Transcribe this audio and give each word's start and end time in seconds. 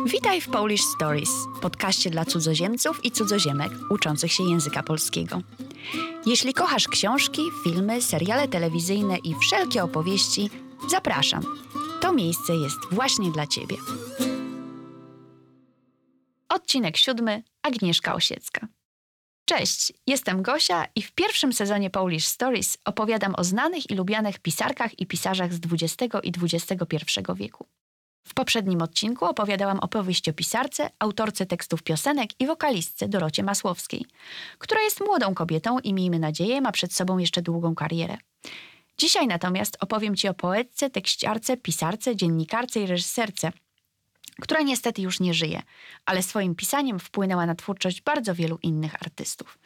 Witaj 0.00 0.40
w 0.40 0.48
Polish 0.48 0.82
Stories, 0.82 1.30
podcaście 1.62 2.10
dla 2.10 2.24
cudzoziemców 2.24 3.04
i 3.04 3.10
cudzoziemek 3.10 3.72
uczących 3.90 4.32
się 4.32 4.44
języka 4.44 4.82
polskiego. 4.82 5.40
Jeśli 6.26 6.54
kochasz 6.54 6.88
książki, 6.88 7.42
filmy, 7.64 8.02
seriale 8.02 8.48
telewizyjne 8.48 9.18
i 9.18 9.34
wszelkie 9.34 9.84
opowieści, 9.84 10.50
zapraszam. 10.90 11.42
To 12.00 12.12
miejsce 12.12 12.56
jest 12.56 12.78
właśnie 12.90 13.30
dla 13.30 13.46
Ciebie. 13.46 13.76
Odcinek 16.48 16.96
siódmy. 16.96 17.42
Agnieszka 17.62 18.14
Osiecka. 18.14 18.66
Cześć, 19.44 19.92
jestem 20.06 20.42
Gosia 20.42 20.86
i 20.94 21.02
w 21.02 21.12
pierwszym 21.12 21.52
sezonie 21.52 21.90
Polish 21.90 22.26
Stories 22.26 22.78
opowiadam 22.84 23.34
o 23.36 23.44
znanych 23.44 23.90
i 23.90 23.94
lubianych 23.94 24.38
pisarkach 24.38 24.98
i 24.98 25.06
pisarzach 25.06 25.54
z 25.54 25.60
XX 25.72 26.14
i 26.22 26.32
XXI 26.42 27.20
wieku. 27.36 27.66
W 28.24 28.34
poprzednim 28.34 28.82
odcinku 28.82 29.24
opowiadałam 29.24 29.78
opowieść 29.78 30.28
o 30.28 30.32
pisarce, 30.32 30.90
autorce 30.98 31.46
tekstów 31.46 31.82
piosenek 31.82 32.40
i 32.40 32.46
wokalistce 32.46 33.08
Dorocie 33.08 33.42
Masłowskiej, 33.42 34.06
która 34.58 34.80
jest 34.80 35.00
młodą 35.00 35.34
kobietą 35.34 35.78
i 35.78 35.94
miejmy 35.94 36.18
nadzieję 36.18 36.60
ma 36.60 36.72
przed 36.72 36.94
sobą 36.94 37.18
jeszcze 37.18 37.42
długą 37.42 37.74
karierę. 37.74 38.16
Dzisiaj 38.98 39.26
natomiast 39.26 39.76
opowiem 39.80 40.16
Ci 40.16 40.28
o 40.28 40.34
poetce, 40.34 40.90
tekściarce, 40.90 41.56
pisarce, 41.56 42.16
dziennikarce 42.16 42.80
i 42.80 42.86
reżyserce, 42.86 43.52
która 44.40 44.62
niestety 44.62 45.02
już 45.02 45.20
nie 45.20 45.34
żyje, 45.34 45.62
ale 46.06 46.22
swoim 46.22 46.54
pisaniem 46.54 46.98
wpłynęła 46.98 47.46
na 47.46 47.54
twórczość 47.54 48.02
bardzo 48.02 48.34
wielu 48.34 48.58
innych 48.62 48.94
artystów. 48.94 49.58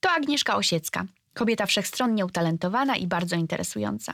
To 0.00 0.10
Agnieszka 0.10 0.56
Osiecka, 0.56 1.04
kobieta 1.34 1.66
wszechstronnie 1.66 2.26
utalentowana 2.26 2.96
i 2.96 3.06
bardzo 3.06 3.36
interesująca. 3.36 4.12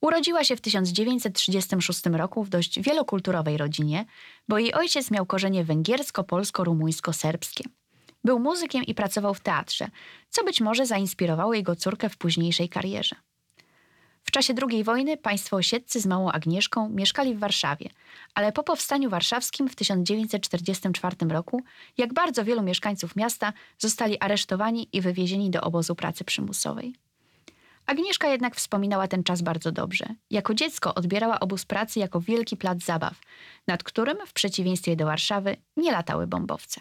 Urodziła 0.00 0.44
się 0.44 0.56
w 0.56 0.60
1936 0.60 2.06
roku 2.06 2.44
w 2.44 2.48
dość 2.48 2.80
wielokulturowej 2.80 3.56
rodzinie, 3.56 4.04
bo 4.48 4.58
jej 4.58 4.74
ojciec 4.74 5.10
miał 5.10 5.26
korzenie 5.26 5.64
węgiersko-polsko-rumuńsko-serbskie. 5.64 7.64
Był 8.24 8.38
muzykiem 8.38 8.84
i 8.84 8.94
pracował 8.94 9.34
w 9.34 9.40
teatrze, 9.40 9.88
co 10.30 10.44
być 10.44 10.60
może 10.60 10.86
zainspirowało 10.86 11.54
jego 11.54 11.76
córkę 11.76 12.08
w 12.08 12.16
późniejszej 12.16 12.68
karierze. 12.68 13.16
W 14.22 14.30
czasie 14.30 14.54
II 14.70 14.84
wojny 14.84 15.16
państwo 15.16 15.56
osiedcy 15.56 16.00
z 16.00 16.06
małą 16.06 16.30
Agnieszką 16.30 16.88
mieszkali 16.88 17.34
w 17.34 17.38
Warszawie, 17.38 17.90
ale 18.34 18.52
po 18.52 18.62
powstaniu 18.62 19.10
warszawskim 19.10 19.68
w 19.68 19.76
1944 19.76 21.16
roku, 21.28 21.62
jak 21.98 22.14
bardzo 22.14 22.44
wielu 22.44 22.62
mieszkańców 22.62 23.16
miasta, 23.16 23.52
zostali 23.78 24.20
aresztowani 24.20 24.88
i 24.92 25.00
wywiezieni 25.00 25.50
do 25.50 25.60
obozu 25.60 25.94
pracy 25.94 26.24
przymusowej. 26.24 27.05
Agnieszka 27.86 28.28
jednak 28.28 28.56
wspominała 28.56 29.08
ten 29.08 29.24
czas 29.24 29.42
bardzo 29.42 29.72
dobrze. 29.72 30.06
Jako 30.30 30.54
dziecko 30.54 30.94
odbierała 30.94 31.40
obóz 31.40 31.64
pracy 31.64 31.98
jako 32.00 32.20
wielki 32.20 32.56
plac 32.56 32.84
zabaw, 32.84 33.20
nad 33.66 33.82
którym, 33.82 34.16
w 34.26 34.32
przeciwieństwie 34.32 34.96
do 34.96 35.06
Warszawy, 35.06 35.56
nie 35.76 35.92
latały 35.92 36.26
bombowce. 36.26 36.80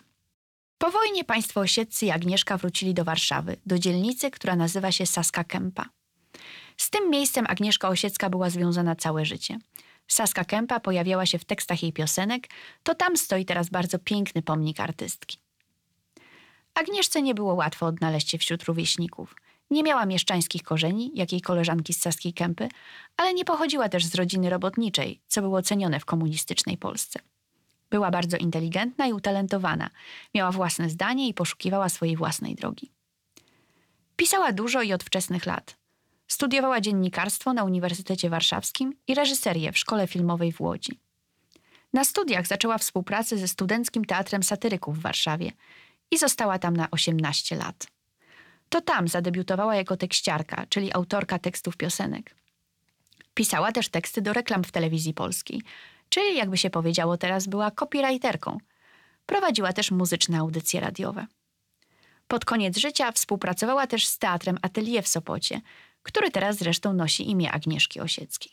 Po 0.78 0.92
wojnie 0.92 1.24
państwo 1.24 1.60
osiedcy 1.62 2.06
i 2.06 2.12
Agnieszka 2.12 2.58
wrócili 2.58 2.94
do 2.94 3.04
Warszawy, 3.04 3.58
do 3.66 3.80
dzielnicy, 3.80 4.32
która 4.32 4.56
nazywa 4.56 4.92
się 4.92 5.06
Saska 5.06 5.44
Kępa. 5.44 5.86
Z 6.78 6.90
tym 6.90 7.10
miejscem 7.10 7.46
Agnieszka 7.50 7.90
Osiecka 7.90 8.30
była 8.30 8.50
związana 8.50 8.96
całe 8.96 9.26
życie. 9.26 9.58
Saska 10.08 10.46
Kępa 10.46 10.80
pojawiała 10.80 11.26
się 11.26 11.40
w 11.40 11.46
tekstach 11.46 11.84
jej 11.84 11.94
piosenek, 11.94 12.48
to 12.84 12.96
tam 12.96 13.18
stoi 13.18 13.46
teraz 13.46 13.70
bardzo 13.70 14.00
piękny 14.00 14.42
pomnik 14.42 14.80
artystki. 14.80 15.38
Agnieszce 16.74 17.22
nie 17.22 17.36
było 17.36 17.54
łatwo 17.54 17.86
odnaleźć 17.86 18.30
się 18.30 18.38
wśród 18.38 18.64
rówieśników. 18.64 19.36
Nie 19.70 19.84
miała 19.84 20.06
mieszczańskich 20.06 20.64
korzeni, 20.64 21.12
jak 21.14 21.32
jej 21.32 21.42
koleżanki 21.42 21.94
z 21.94 22.02
Saskiej 22.02 22.34
Kępy, 22.34 22.70
ale 23.18 23.34
nie 23.34 23.46
pochodziła 23.46 23.90
też 23.90 24.06
z 24.06 24.16
rodziny 24.16 24.50
robotniczej, 24.50 25.22
co 25.28 25.42
było 25.42 25.62
cenione 25.62 26.00
w 26.00 26.06
komunistycznej 26.06 26.78
Polsce. 26.78 27.20
Była 27.90 28.12
bardzo 28.12 28.38
inteligentna 28.38 29.08
i 29.08 29.14
utalentowana, 29.14 29.90
miała 30.34 30.52
własne 30.52 30.90
zdanie 30.90 31.28
i 31.28 31.34
poszukiwała 31.34 31.90
swojej 31.90 32.16
własnej 32.16 32.56
drogi. 32.56 32.92
Pisała 34.16 34.52
dużo 34.52 34.82
i 34.82 34.94
od 34.94 35.04
wczesnych 35.04 35.46
lat. 35.46 35.78
Studiowała 36.28 36.82
dziennikarstwo 36.82 37.54
na 37.54 37.64
Uniwersytecie 37.64 38.30
Warszawskim 38.30 38.94
i 39.08 39.16
reżyserię 39.16 39.72
w 39.72 39.78
Szkole 39.78 40.08
Filmowej 40.08 40.52
w 40.52 40.62
Łodzi. 40.62 41.00
Na 41.94 42.04
studiach 42.04 42.48
zaczęła 42.48 42.78
współpracę 42.78 43.38
ze 43.38 43.48
Studenckim 43.48 44.06
Teatrem 44.06 44.44
Satyryków 44.44 44.98
w 44.98 45.02
Warszawie 45.02 45.52
i 46.12 46.18
została 46.18 46.60
tam 46.60 46.78
na 46.78 46.92
18 46.92 47.56
lat. 47.56 47.95
To 48.70 48.82
tam 48.82 49.08
zadebiutowała 49.08 49.76
jako 49.76 49.98
tekściarka, 49.98 50.66
czyli 50.70 50.94
autorka 50.94 51.40
tekstów 51.40 51.78
piosenek. 51.78 52.36
Pisała 53.34 53.72
też 53.72 53.90
teksty 53.90 54.22
do 54.22 54.34
reklam 54.34 54.64
w 54.64 54.72
telewizji 54.72 55.14
polskiej, 55.14 55.62
czyli 56.10 56.36
jakby 56.36 56.58
się 56.58 56.70
powiedziało 56.70 57.18
teraz 57.18 57.48
była 57.48 57.72
copywriterką. 57.72 58.58
Prowadziła 59.26 59.74
też 59.74 59.92
muzyczne 59.92 60.40
audycje 60.40 60.80
radiowe. 60.80 61.28
Pod 62.28 62.46
koniec 62.46 62.78
życia 62.78 63.12
współpracowała 63.12 63.88
też 63.88 64.08
z 64.08 64.18
Teatrem 64.18 64.58
Atelier 64.62 65.04
w 65.04 65.08
Sopocie, 65.08 65.62
który 66.04 66.32
teraz 66.32 66.58
zresztą 66.58 66.94
nosi 66.94 67.30
imię 67.30 67.52
Agnieszki 67.52 68.00
Osieckiej. 68.00 68.52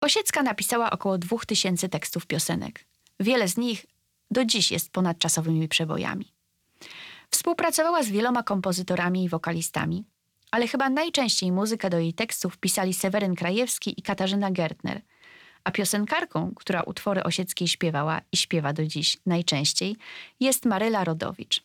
Osiecka 0.00 0.42
napisała 0.42 0.90
około 0.90 1.18
2000 1.18 1.88
tekstów 1.88 2.26
piosenek. 2.26 2.84
Wiele 3.20 3.48
z 3.48 3.56
nich 3.56 3.86
do 4.30 4.44
dziś 4.44 4.70
jest 4.70 4.92
ponadczasowymi 4.92 5.68
przebojami. 5.68 6.33
Współpracowała 7.34 8.02
z 8.02 8.08
wieloma 8.08 8.42
kompozytorami 8.42 9.24
i 9.24 9.28
wokalistami, 9.28 10.04
ale 10.50 10.68
chyba 10.68 10.90
najczęściej 10.90 11.52
muzykę 11.52 11.90
do 11.90 11.98
jej 11.98 12.14
tekstów 12.14 12.58
pisali 12.58 12.94
Seweryn 12.94 13.34
Krajewski 13.34 14.00
i 14.00 14.02
Katarzyna 14.02 14.50
Gertner, 14.50 15.00
a 15.64 15.70
piosenkarką, 15.70 16.52
która 16.56 16.82
utwory 16.82 17.22
Osieckiej 17.22 17.68
śpiewała 17.68 18.20
i 18.32 18.36
śpiewa 18.36 18.72
do 18.72 18.86
dziś 18.86 19.18
najczęściej, 19.26 19.96
jest 20.40 20.64
Maryla 20.64 21.04
Rodowicz. 21.04 21.64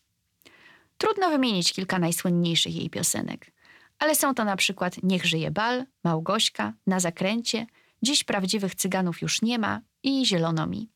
Trudno 0.98 1.30
wymienić 1.30 1.74
kilka 1.74 2.00
najsłynniejszych 2.00 2.76
jej 2.76 2.90
piosenek, 2.90 3.52
ale 4.00 4.16
są 4.16 4.34
to 4.34 4.46
na 4.46 4.56
przykład 4.56 4.96
Niech 5.04 5.26
żyje 5.26 5.52
bal, 5.52 5.86
Małgośka, 6.04 6.74
Na 6.88 7.00
zakręcie, 7.00 7.66
Dziś 8.02 8.24
prawdziwych 8.24 8.76
cyganów 8.76 9.22
już 9.22 9.42
nie 9.42 9.60
ma 9.60 9.82
i 10.04 10.26
Zielono 10.26 10.68
mi. 10.68 10.90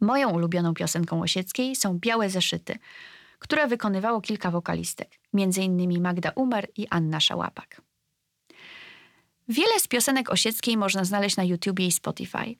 Moją 0.00 0.30
ulubioną 0.30 0.74
piosenką 0.74 1.22
Osieckiej 1.22 1.76
są 1.76 1.98
Białe 1.98 2.30
zeszyty, 2.30 2.78
które 3.38 3.66
wykonywało 3.66 4.20
kilka 4.20 4.50
wokalistek, 4.50 5.20
m.in. 5.34 6.02
Magda 6.02 6.32
Umer 6.34 6.68
i 6.76 6.86
Anna 6.90 7.20
Szałapak. 7.20 7.82
Wiele 9.48 9.80
z 9.80 9.88
piosenek 9.88 10.30
Osieckiej 10.30 10.76
można 10.76 11.04
znaleźć 11.04 11.36
na 11.36 11.44
YouTubie 11.44 11.86
i 11.86 11.92
Spotify. 11.92 12.54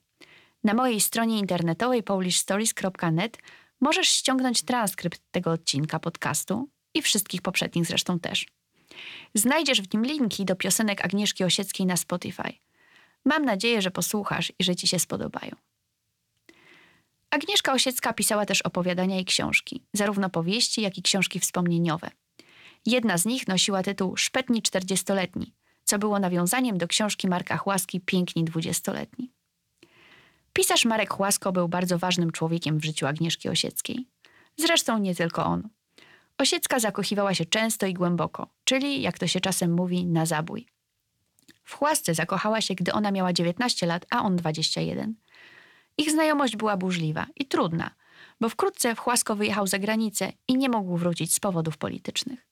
Na 0.65 0.75
mojej 0.75 1.01
stronie 1.01 1.39
internetowej 1.39 2.03
polishstories.net 2.03 3.39
możesz 3.81 4.09
ściągnąć 4.09 4.63
transkrypt 4.63 5.23
tego 5.31 5.51
odcinka 5.51 5.99
podcastu 5.99 6.69
i 6.95 7.03
wszystkich 7.03 7.43
poprzednich 7.43 7.87
zresztą 7.87 8.21
też. 8.21 8.47
Znajdziesz 9.35 9.83
w 9.83 9.95
nim 9.95 10.05
linki 10.05 10.45
do 10.45 10.57
piosenek 10.57 11.05
Agnieszki 11.05 11.45
Osieckiej 11.45 11.87
na 11.87 11.97
Spotify. 11.97 12.53
Mam 13.25 13.45
nadzieję, 13.45 13.83
że 13.83 13.91
posłuchasz 13.91 14.53
i 14.59 14.65
że 14.65 14.77
Ci 14.77 14.87
się 14.87 14.99
spodobają. 14.99 15.57
Agnieszka 17.37 17.73
Osiecka 17.73 18.13
pisała 18.13 18.47
też 18.47 18.63
opowiadania 18.63 19.21
i 19.21 19.25
książki, 19.25 19.83
zarówno 19.93 20.31
powieści, 20.31 20.83
jak 20.83 20.99
i 20.99 21.03
książki 21.03 21.41
wspomnieniowe. 21.41 22.11
Jedna 22.87 23.19
z 23.19 23.25
nich 23.25 23.49
nosiła 23.49 23.83
tytuł 23.83 24.17
Szpetni 24.17 24.63
czterdziestoletni, 24.63 25.55
co 25.85 25.99
było 25.99 26.19
nawiązaniem 26.19 26.79
do 26.79 26.89
książki 26.89 27.29
Marka 27.29 27.57
Chłaski 27.57 28.01
Piękni 28.01 28.45
dwudziestoletni. 28.45 29.33
Pisarz 30.53 30.85
Marek 30.85 31.13
Chłasko 31.13 31.53
był 31.53 31.69
bardzo 31.69 31.99
ważnym 31.99 32.33
człowiekiem 32.33 32.79
w 32.79 32.85
życiu 32.85 33.07
Agnieszki 33.07 33.49
Osieckiej. 33.49 34.07
Zresztą 34.57 34.99
nie 34.99 35.15
tylko 35.15 35.45
on. 35.45 35.69
Osiecka 36.39 36.79
zakochiwała 36.79 37.35
się 37.35 37.45
często 37.45 37.87
i 37.87 37.95
głęboko, 37.95 38.49
czyli, 38.65 39.03
jak 39.03 39.19
to 39.19 39.27
się 39.27 39.41
czasem 39.41 39.73
mówi, 39.73 40.07
na 40.07 40.27
zabój. 40.27 40.67
W 41.65 41.75
Chłasce 41.75 42.15
zakochała 42.15 42.61
się, 42.61 42.75
gdy 42.75 42.93
ona 42.93 43.11
miała 43.11 43.33
19 43.33 43.87
lat, 43.87 44.07
a 44.11 44.23
on 44.23 44.37
21. 44.37 45.15
Ich 45.99 46.11
znajomość 46.11 46.57
była 46.57 46.77
burzliwa 46.77 47.27
i 47.37 47.47
trudna, 47.47 47.91
bo 48.41 48.49
wkrótce 48.49 48.95
Wchłasko 48.95 49.37
wyjechał 49.37 49.67
za 49.67 49.79
granicę 49.79 50.33
i 50.49 50.57
nie 50.57 50.69
mógł 50.69 50.97
wrócić 50.97 51.35
z 51.35 51.41
powodów 51.41 51.79
politycznych. 51.79 52.47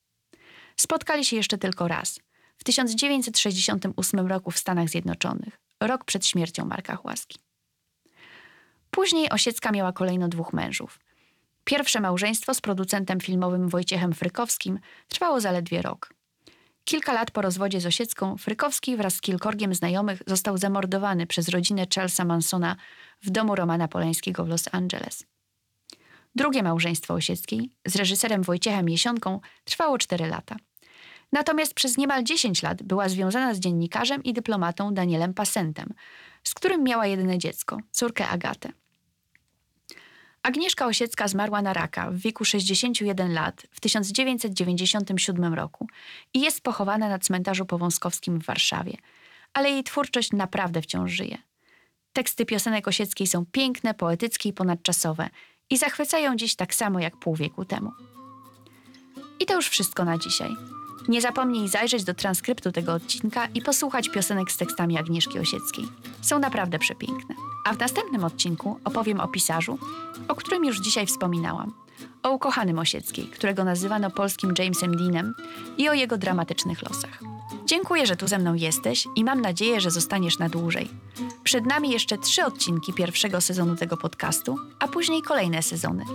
Spotkali 0.77 1.25
się 1.25 1.35
jeszcze 1.35 1.57
tylko 1.57 1.87
raz, 1.87 2.19
w 2.57 2.63
1968 2.63 4.27
roku 4.27 4.51
w 4.51 4.57
Stanach 4.57 4.89
Zjednoczonych, 4.89 5.59
rok 5.79 6.03
przed 6.05 6.25
śmiercią 6.25 6.65
Marka 6.65 6.95
Chłaski. 6.95 7.39
Później 8.91 9.29
Osiecka 9.29 9.71
miała 9.71 9.91
kolejno 9.91 10.27
dwóch 10.27 10.53
mężów. 10.53 10.99
Pierwsze 11.63 12.01
małżeństwo 12.01 12.53
z 12.53 12.61
producentem 12.61 13.19
filmowym 13.19 13.69
Wojciechem 13.69 14.13
Frykowskim 14.13 14.79
trwało 15.07 15.41
zaledwie 15.41 15.81
rok. 15.81 16.13
Kilka 16.85 17.13
lat 17.13 17.31
po 17.31 17.41
rozwodzie 17.41 17.81
z 17.81 17.85
Osiecką, 17.85 18.37
Frykowski 18.37 18.97
wraz 18.97 19.15
z 19.15 19.21
kilkorgiem 19.21 19.73
znajomych 19.73 20.21
został 20.27 20.57
zamordowany 20.57 21.27
przez 21.27 21.49
rodzinę 21.49 21.85
Charlesa 21.95 22.25
Mansona 22.25 22.75
w 23.21 23.29
domu 23.29 23.55
Romana 23.55 23.87
Polańskiego 23.87 24.45
w 24.45 24.47
Los 24.47 24.69
Angeles. 24.71 25.25
Drugie 26.35 26.63
małżeństwo 26.63 27.13
Osieckiej 27.13 27.69
z 27.87 27.95
reżyserem 27.95 28.43
Wojciechem 28.43 28.89
Jesionką 28.89 29.39
trwało 29.63 29.97
4 29.97 30.27
lata. 30.27 30.55
Natomiast 31.31 31.73
przez 31.73 31.97
niemal 31.97 32.23
10 32.23 32.63
lat 32.63 32.83
była 32.83 33.09
związana 33.09 33.53
z 33.53 33.59
dziennikarzem 33.59 34.23
i 34.23 34.33
dyplomatą 34.33 34.93
Danielem 34.93 35.33
Passentem, 35.33 35.93
z 36.43 36.53
którym 36.53 36.83
miała 36.83 37.07
jedyne 37.07 37.37
dziecko, 37.37 37.77
córkę 37.91 38.27
Agatę. 38.27 38.71
Agnieszka 40.45 40.85
Osiecka 40.85 41.27
zmarła 41.27 41.61
na 41.61 41.73
raka 41.73 42.11
w 42.11 42.17
wieku 42.17 42.45
61 42.45 43.33
lat 43.33 43.67
w 43.71 43.79
1997 43.79 45.53
roku 45.53 45.87
i 46.33 46.41
jest 46.41 46.61
pochowana 46.61 47.09
na 47.09 47.19
cmentarzu 47.19 47.65
powązkowskim 47.65 48.41
w 48.41 48.45
Warszawie. 48.45 48.97
Ale 49.53 49.69
jej 49.69 49.83
twórczość 49.83 50.31
naprawdę 50.31 50.81
wciąż 50.81 51.11
żyje. 51.11 51.37
Teksty 52.13 52.45
piosenek 52.45 52.87
Osieckiej 52.87 53.27
są 53.27 53.45
piękne, 53.45 53.93
poetyckie 53.93 54.49
i 54.49 54.53
ponadczasowe 54.53 55.29
i 55.69 55.77
zachwycają 55.77 56.35
dziś 56.35 56.55
tak 56.55 56.75
samo 56.75 56.99
jak 56.99 57.17
pół 57.17 57.35
wieku 57.35 57.65
temu. 57.65 57.91
I 59.39 59.45
to 59.45 59.53
już 59.53 59.69
wszystko 59.69 60.05
na 60.05 60.17
dzisiaj. 60.17 60.49
Nie 61.07 61.21
zapomnij 61.21 61.67
zajrzeć 61.67 62.03
do 62.03 62.13
transkryptu 62.13 62.71
tego 62.71 62.93
odcinka 62.93 63.47
i 63.53 63.61
posłuchać 63.61 64.09
piosenek 64.09 64.51
z 64.51 64.57
tekstami 64.57 64.97
Agnieszki 64.97 65.39
Osieckiej. 65.39 65.85
Są 66.21 66.39
naprawdę 66.39 66.79
przepiękne. 66.79 67.35
A 67.65 67.73
w 67.73 67.79
następnym 67.79 68.23
odcinku 68.23 68.79
opowiem 68.83 69.19
o 69.19 69.27
pisarzu, 69.27 69.79
o 70.27 70.35
którym 70.35 70.65
już 70.65 70.79
dzisiaj 70.79 71.05
wspominałam. 71.05 71.73
O 72.23 72.29
ukochanym 72.29 72.79
Osieckiej, 72.79 73.27
którego 73.27 73.63
nazywano 73.63 74.11
polskim 74.11 74.53
Jamesem 74.59 74.95
Deanem 74.95 75.33
i 75.77 75.89
o 75.89 75.93
jego 75.93 76.17
dramatycznych 76.17 76.81
losach. 76.81 77.34
Dziękuję, 77.65 78.05
że 78.05 78.15
tu 78.15 78.27
ze 78.27 78.39
mną 78.39 78.53
jesteś 78.53 79.07
i 79.15 79.23
mam 79.23 79.41
nadzieję, 79.41 79.81
że 79.81 79.91
zostaniesz 79.91 80.39
na 80.39 80.49
dłużej. 80.49 80.89
Przed 81.43 81.65
nami 81.65 81.89
jeszcze 81.89 82.17
trzy 82.17 82.45
odcinki 82.45 82.93
pierwszego 82.93 83.41
sezonu 83.41 83.75
tego 83.75 83.97
podcastu, 83.97 84.57
a 84.79 84.87
później 84.87 85.21
kolejne 85.21 85.63
sezony. 85.63 86.05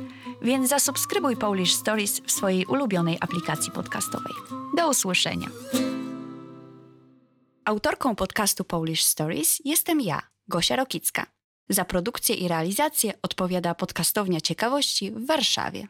Więc 0.42 0.68
zasubskrybuj 0.68 1.36
Polish 1.36 1.72
Stories 1.72 2.20
w 2.20 2.32
swojej 2.32 2.66
ulubionej 2.66 3.18
aplikacji 3.20 3.72
podcastowej. 3.72 4.32
Do 4.76 4.90
usłyszenia. 4.90 5.48
Autorką 7.64 8.16
podcastu 8.16 8.64
Polish 8.64 9.04
Stories 9.04 9.58
jestem 9.64 10.00
ja, 10.00 10.22
Gosia 10.48 10.76
Rokicka. 10.76 11.26
Za 11.68 11.84
produkcję 11.84 12.34
i 12.34 12.48
realizację 12.48 13.12
odpowiada 13.22 13.74
podcastownia 13.74 14.40
ciekawości 14.40 15.10
w 15.10 15.26
Warszawie. 15.26 15.88